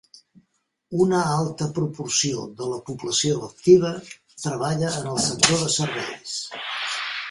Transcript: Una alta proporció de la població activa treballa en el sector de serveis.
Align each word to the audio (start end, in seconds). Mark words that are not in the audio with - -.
Una 1.03 1.19
alta 1.33 1.67
proporció 1.75 2.47
de 2.63 2.71
la 2.73 2.81
població 2.89 3.39
activa 3.51 3.95
treballa 4.09 4.99
en 5.03 5.11
el 5.17 5.25
sector 5.31 5.67
de 5.67 5.75
serveis. 5.81 6.39